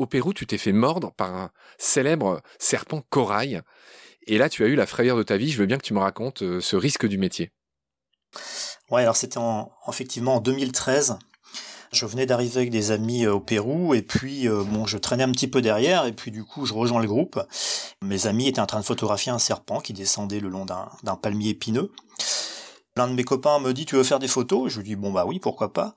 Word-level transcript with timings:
au 0.00 0.06
Pérou, 0.06 0.32
tu 0.32 0.46
t'es 0.46 0.56
fait 0.56 0.72
mordre 0.72 1.12
par 1.12 1.34
un 1.36 1.50
célèbre 1.78 2.40
serpent 2.58 3.02
corail. 3.10 3.60
Et 4.26 4.38
là, 4.38 4.48
tu 4.48 4.64
as 4.64 4.66
eu 4.66 4.74
la 4.74 4.86
frayeur 4.86 5.16
de 5.16 5.22
ta 5.22 5.36
vie. 5.36 5.50
Je 5.50 5.58
veux 5.58 5.66
bien 5.66 5.76
que 5.76 5.84
tu 5.84 5.92
me 5.92 5.98
racontes 5.98 6.42
euh, 6.42 6.60
ce 6.60 6.74
risque 6.74 7.06
du 7.06 7.18
métier. 7.18 7.50
Ouais, 8.90 9.02
alors 9.02 9.16
c'était 9.16 9.38
en, 9.38 9.70
effectivement 9.88 10.36
en 10.36 10.40
2013. 10.40 11.18
Je 11.92 12.06
venais 12.06 12.24
d'arriver 12.24 12.56
avec 12.58 12.70
des 12.70 12.92
amis 12.92 13.26
euh, 13.26 13.34
au 13.34 13.40
Pérou 13.40 13.94
et 13.94 14.02
puis 14.02 14.48
euh, 14.48 14.64
je 14.86 14.96
traînais 14.96 15.24
un 15.24 15.32
petit 15.32 15.48
peu 15.48 15.60
derrière 15.60 16.06
et 16.06 16.12
puis 16.12 16.30
du 16.30 16.44
coup 16.44 16.64
je 16.64 16.72
rejoins 16.72 17.02
le 17.02 17.08
groupe. 17.08 17.38
Mes 18.02 18.26
amis 18.26 18.48
étaient 18.48 18.60
en 18.60 18.66
train 18.66 18.80
de 18.80 18.84
photographier 18.84 19.32
un 19.32 19.38
serpent 19.38 19.80
qui 19.80 19.92
descendait 19.92 20.40
le 20.40 20.48
long 20.48 20.64
d'un 20.64 21.16
palmier 21.16 21.50
épineux. 21.50 21.92
L'un 22.96 23.08
de 23.08 23.14
mes 23.14 23.24
copains 23.24 23.58
me 23.60 23.72
dit 23.72 23.86
tu 23.86 23.96
veux 23.96 24.02
faire 24.02 24.18
des 24.18 24.28
photos? 24.28 24.72
Je 24.72 24.78
lui 24.78 24.84
dis 24.84 24.96
bon 24.96 25.12
bah 25.12 25.24
oui 25.26 25.38
pourquoi 25.38 25.72
pas? 25.72 25.94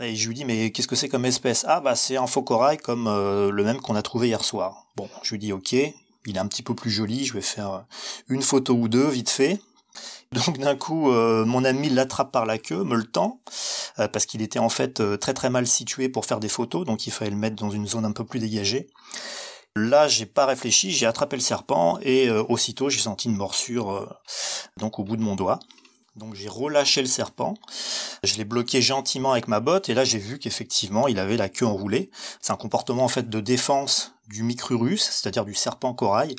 Et 0.00 0.14
je 0.14 0.28
lui 0.28 0.34
dis 0.34 0.44
mais 0.44 0.70
qu'est-ce 0.70 0.88
que 0.88 0.96
c'est 0.96 1.08
comme 1.08 1.24
espèce 1.24 1.64
Ah 1.68 1.80
bah 1.80 1.96
c'est 1.96 2.16
un 2.16 2.26
faux 2.26 2.42
corail 2.42 2.78
comme 2.78 3.06
euh, 3.06 3.50
le 3.50 3.64
même 3.64 3.80
qu'on 3.80 3.94
a 3.94 4.02
trouvé 4.02 4.28
hier 4.28 4.44
soir. 4.44 4.86
Bon 4.96 5.08
je 5.22 5.30
lui 5.32 5.38
dis 5.38 5.52
ok, 5.52 5.72
il 5.72 6.36
est 6.36 6.38
un 6.38 6.46
petit 6.46 6.62
peu 6.62 6.74
plus 6.74 6.90
joli, 6.90 7.24
je 7.24 7.34
vais 7.34 7.40
faire 7.40 7.84
une 8.28 8.42
photo 8.42 8.74
ou 8.74 8.88
deux 8.88 9.08
vite 9.08 9.30
fait. 9.30 9.60
Donc 10.34 10.58
d'un 10.58 10.74
coup, 10.74 11.12
euh, 11.12 11.44
mon 11.44 11.64
ami 11.64 11.88
l'attrape 11.88 12.32
par 12.32 12.44
la 12.44 12.58
queue, 12.58 12.82
me 12.82 12.96
le 12.96 13.04
tend, 13.04 13.40
euh, 13.98 14.08
parce 14.08 14.26
qu'il 14.26 14.42
était 14.42 14.58
en 14.58 14.68
fait 14.68 15.00
euh, 15.00 15.16
très 15.16 15.32
très 15.32 15.48
mal 15.48 15.66
situé 15.66 16.08
pour 16.08 16.26
faire 16.26 16.40
des 16.40 16.48
photos, 16.48 16.84
donc 16.84 17.06
il 17.06 17.12
fallait 17.12 17.30
le 17.30 17.36
mettre 17.36 17.56
dans 17.56 17.70
une 17.70 17.86
zone 17.86 18.04
un 18.04 18.12
peu 18.12 18.24
plus 18.24 18.40
dégagée. 18.40 18.88
Là, 19.76 20.08
j'ai 20.08 20.26
pas 20.26 20.46
réfléchi, 20.46 20.90
j'ai 20.90 21.06
attrapé 21.06 21.36
le 21.36 21.42
serpent 21.42 21.98
et 22.00 22.30
aussitôt 22.30 22.90
j'ai 22.90 23.00
senti 23.00 23.28
une 23.28 23.34
morsure 23.34 24.08
donc 24.76 25.00
au 25.00 25.02
bout 25.02 25.16
de 25.16 25.22
mon 25.22 25.34
doigt. 25.34 25.58
Donc 26.16 26.34
j'ai 26.34 26.48
relâché 26.48 27.00
le 27.00 27.08
serpent, 27.08 27.54
je 28.22 28.36
l'ai 28.36 28.44
bloqué 28.44 28.80
gentiment 28.80 29.32
avec 29.32 29.48
ma 29.48 29.58
botte 29.58 29.88
et 29.88 29.94
là 29.94 30.04
j'ai 30.04 30.18
vu 30.18 30.38
qu'effectivement 30.38 31.08
il 31.08 31.18
avait 31.18 31.36
la 31.36 31.48
queue 31.48 31.66
enroulée. 31.66 32.10
C'est 32.40 32.52
un 32.52 32.56
comportement 32.56 33.04
en 33.04 33.08
fait 33.08 33.28
de 33.28 33.40
défense 33.40 34.14
du 34.28 34.44
micrurus, 34.44 35.02
c'est-à-dire 35.02 35.44
du 35.44 35.54
serpent 35.54 35.92
corail. 35.92 36.36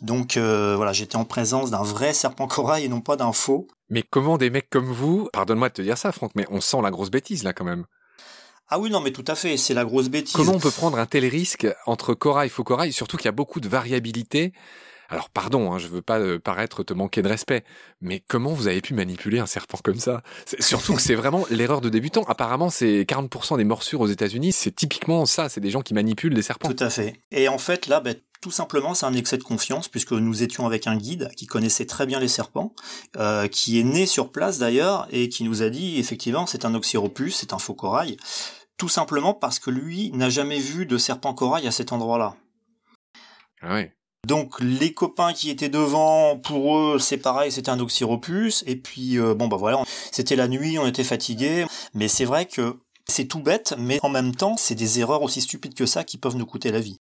Donc 0.00 0.36
euh, 0.36 0.74
voilà, 0.74 0.94
j'étais 0.94 1.16
en 1.16 1.26
présence 1.26 1.70
d'un 1.70 1.82
vrai 1.82 2.14
serpent 2.14 2.46
corail 2.46 2.84
et 2.84 2.88
non 2.88 3.02
pas 3.02 3.16
d'un 3.16 3.32
faux. 3.32 3.68
Mais 3.90 4.02
comment 4.02 4.38
des 4.38 4.48
mecs 4.48 4.70
comme 4.70 4.90
vous, 4.90 5.28
pardonne-moi 5.32 5.68
de 5.68 5.74
te 5.74 5.82
dire 5.82 5.98
ça 5.98 6.12
Franck, 6.12 6.32
mais 6.34 6.46
on 6.50 6.62
sent 6.62 6.78
la 6.82 6.90
grosse 6.90 7.10
bêtise 7.10 7.42
là 7.42 7.52
quand 7.52 7.64
même. 7.64 7.84
Ah 8.72 8.78
oui, 8.78 8.88
non, 8.88 9.00
mais 9.00 9.10
tout 9.10 9.24
à 9.26 9.34
fait, 9.34 9.56
c'est 9.56 9.74
la 9.74 9.84
grosse 9.84 10.08
bêtise. 10.08 10.32
Comment 10.32 10.52
on 10.52 10.60
peut 10.60 10.70
prendre 10.70 10.96
un 10.96 11.06
tel 11.06 11.26
risque 11.26 11.66
entre 11.86 12.14
corail 12.14 12.46
et 12.46 12.50
faux 12.50 12.62
corail, 12.62 12.92
surtout 12.92 13.16
qu'il 13.16 13.24
y 13.24 13.28
a 13.28 13.32
beaucoup 13.32 13.58
de 13.58 13.68
variabilité 13.68 14.52
alors 15.10 15.28
pardon, 15.28 15.72
hein, 15.72 15.78
je 15.78 15.88
veux 15.88 16.02
pas 16.02 16.20
euh, 16.20 16.38
paraître 16.38 16.84
te 16.84 16.94
manquer 16.94 17.20
de 17.20 17.28
respect, 17.28 17.64
mais 18.00 18.22
comment 18.28 18.52
vous 18.52 18.68
avez 18.68 18.80
pu 18.80 18.94
manipuler 18.94 19.40
un 19.40 19.46
serpent 19.46 19.78
comme 19.82 19.98
ça? 19.98 20.22
Surtout 20.60 20.94
que 20.94 21.02
c'est 21.02 21.14
vraiment 21.16 21.44
l'erreur 21.50 21.80
de 21.80 21.88
débutant. 21.88 22.22
Apparemment, 22.24 22.70
c'est 22.70 23.02
40% 23.02 23.56
des 23.56 23.64
morsures 23.64 24.00
aux 24.00 24.06
États-Unis, 24.06 24.52
c'est 24.52 24.74
typiquement 24.74 25.26
ça, 25.26 25.48
c'est 25.48 25.60
des 25.60 25.70
gens 25.70 25.82
qui 25.82 25.94
manipulent 25.94 26.34
des 26.34 26.42
serpents. 26.42 26.72
Tout 26.72 26.84
à 26.84 26.90
fait. 26.90 27.20
Et 27.32 27.48
en 27.48 27.58
fait, 27.58 27.88
là, 27.88 27.98
ben, 27.98 28.14
tout 28.40 28.52
simplement, 28.52 28.94
c'est 28.94 29.04
un 29.04 29.12
excès 29.12 29.36
de 29.36 29.42
confiance 29.42 29.88
puisque 29.88 30.12
nous 30.12 30.42
étions 30.42 30.64
avec 30.64 30.86
un 30.86 30.96
guide 30.96 31.30
qui 31.36 31.46
connaissait 31.46 31.86
très 31.86 32.06
bien 32.06 32.20
les 32.20 32.28
serpents, 32.28 32.72
euh, 33.16 33.48
qui 33.48 33.80
est 33.80 33.84
né 33.84 34.06
sur 34.06 34.30
place 34.30 34.58
d'ailleurs 34.58 35.08
et 35.10 35.28
qui 35.28 35.44
nous 35.44 35.62
a 35.62 35.70
dit 35.70 35.98
effectivement 35.98 36.46
c'est 36.46 36.64
un 36.64 36.74
oxyropus, 36.74 37.34
c'est 37.34 37.52
un 37.52 37.58
faux 37.58 37.74
corail, 37.74 38.16
tout 38.78 38.88
simplement 38.88 39.34
parce 39.34 39.58
que 39.58 39.70
lui 39.70 40.10
n'a 40.12 40.30
jamais 40.30 40.58
vu 40.58 40.86
de 40.86 40.96
serpent 40.96 41.34
corail 41.34 41.66
à 41.66 41.70
cet 41.70 41.92
endroit-là. 41.92 42.36
Ah 43.60 43.74
ouais. 43.74 43.92
Donc 44.26 44.60
les 44.60 44.92
copains 44.92 45.32
qui 45.32 45.50
étaient 45.50 45.68
devant, 45.68 46.36
pour 46.36 46.78
eux 46.78 46.98
c'est 46.98 47.16
pareil, 47.16 47.50
c'était 47.50 47.70
un 47.70 47.80
oxyropus. 47.80 48.62
Et 48.66 48.76
puis 48.76 49.18
euh, 49.18 49.34
bon 49.34 49.48
bah 49.48 49.56
voilà, 49.56 49.82
c'était 50.12 50.36
la 50.36 50.46
nuit, 50.46 50.78
on 50.78 50.86
était 50.86 51.04
fatigués. 51.04 51.66
Mais 51.94 52.08
c'est 52.08 52.24
vrai 52.24 52.46
que 52.46 52.78
c'est 53.06 53.24
tout 53.24 53.40
bête, 53.40 53.74
mais 53.78 53.98
en 54.02 54.08
même 54.08 54.34
temps 54.34 54.56
c'est 54.56 54.74
des 54.74 55.00
erreurs 55.00 55.22
aussi 55.22 55.40
stupides 55.40 55.74
que 55.74 55.86
ça 55.86 56.04
qui 56.04 56.18
peuvent 56.18 56.36
nous 56.36 56.46
coûter 56.46 56.70
la 56.70 56.80
vie. 56.80 56.99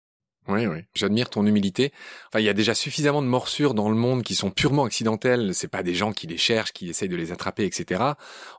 Oui, 0.48 0.66
oui. 0.66 0.80
J'admire 0.96 1.30
ton 1.30 1.46
humilité. 1.46 1.92
Enfin, 2.30 2.40
il 2.40 2.46
y 2.46 2.50
a 2.50 2.54
déjà 2.54 2.74
suffisamment 2.74 3.22
de 3.22 3.28
morsures 3.28 3.74
dans 3.74 3.90
le 3.90 3.96
monde 3.96 4.24
qui 4.24 4.34
sont 4.34 4.50
purement 4.50 4.86
accidentelles. 4.86 5.54
C'est 5.54 5.68
pas 5.68 5.84
des 5.84 5.94
gens 5.94 6.14
qui 6.14 6.28
les 6.28 6.38
cherchent, 6.38 6.72
qui 6.72 6.90
essayent 6.90 7.10
de 7.10 7.16
les 7.18 7.32
attraper, 7.32 7.66
etc. 7.66 8.04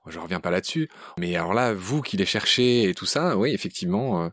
Je 0.06 0.18
reviens 0.18 0.40
pas 0.40 0.50
là-dessus. 0.50 0.90
Mais 1.18 1.34
alors 1.36 1.54
là, 1.54 1.72
vous 1.72 2.02
qui 2.02 2.16
les 2.16 2.26
cherchez 2.26 2.88
et 2.88 2.94
tout 2.94 3.06
ça, 3.06 3.36
oui, 3.36 3.52
effectivement, 3.54 4.24
euh, 4.24 4.28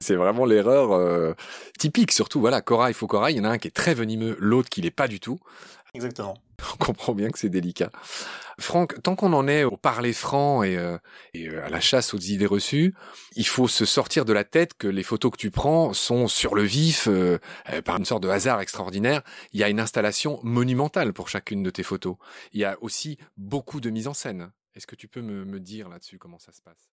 c'est 0.00 0.14
vraiment 0.14 0.44
l'erreur 0.44 0.92
euh, 0.92 1.32
typique. 1.78 2.12
Surtout, 2.12 2.40
voilà, 2.40 2.60
corail, 2.60 2.92
faux 2.92 3.06
corail. 3.06 3.34
Il 3.34 3.38
y 3.38 3.40
en 3.40 3.44
a 3.44 3.50
un 3.50 3.58
qui 3.58 3.68
est 3.68 3.72
très 3.74 3.94
venimeux, 3.94 4.36
l'autre 4.38 4.68
qui 4.68 4.82
l'est 4.82 4.90
pas 4.90 5.08
du 5.08 5.20
tout. 5.20 5.40
Exactement. 5.94 6.36
On 6.74 6.76
comprend 6.76 7.14
bien 7.14 7.30
que 7.30 7.38
c'est 7.38 7.48
délicat. 7.48 7.90
Franck, 8.58 9.02
tant 9.02 9.16
qu'on 9.16 9.32
en 9.32 9.48
est 9.48 9.64
au 9.64 9.76
parler 9.76 10.12
franc 10.12 10.62
et, 10.62 10.76
euh, 10.76 10.98
euh, 11.36 11.64
à 11.64 11.70
la 11.70 11.80
chasse 11.80 12.12
aux 12.12 12.18
idées 12.18 12.46
reçues, 12.46 12.94
il 13.34 13.46
faut 13.46 13.68
se 13.68 13.84
sortir 13.84 14.24
de 14.24 14.32
la 14.32 14.44
tête 14.44 14.74
que 14.74 14.86
les 14.86 15.02
photos 15.02 15.32
que 15.32 15.38
tu 15.38 15.50
prends 15.50 15.92
sont 15.94 16.28
sur 16.28 16.54
le 16.54 16.62
vif, 16.62 17.08
euh, 17.08 17.38
par 17.84 17.96
une 17.96 18.04
sorte 18.04 18.22
de 18.22 18.28
hasard 18.28 18.60
extraordinaire. 18.60 19.22
Il 19.52 19.60
y 19.60 19.64
a 19.64 19.68
une 19.68 19.80
installation 19.80 20.40
monumentale 20.42 21.12
pour 21.12 21.28
chacune 21.28 21.62
de 21.62 21.70
tes 21.70 21.82
photos. 21.82 22.16
Il 22.52 22.60
y 22.60 22.64
a 22.64 22.76
aussi 22.82 23.18
beaucoup 23.36 23.80
de 23.80 23.90
mise 23.90 24.08
en 24.08 24.14
scène. 24.14 24.50
Est-ce 24.74 24.86
que 24.86 24.96
tu 24.96 25.08
peux 25.08 25.22
me 25.22 25.58
dire 25.58 25.88
là-dessus 25.88 26.18
comment 26.18 26.38
ça 26.38 26.52
se 26.52 26.60
passe? 26.60 26.90